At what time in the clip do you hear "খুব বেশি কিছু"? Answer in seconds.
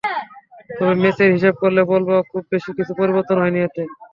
2.29-2.91